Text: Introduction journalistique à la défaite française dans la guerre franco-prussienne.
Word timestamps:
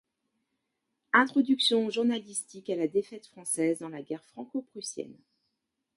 Introduction 1.13 1.91
journalistique 1.91 2.71
à 2.71 2.75
la 2.75 2.87
défaite 2.87 3.27
française 3.27 3.77
dans 3.77 3.89
la 3.89 4.01
guerre 4.01 4.25
franco-prussienne. 4.25 5.15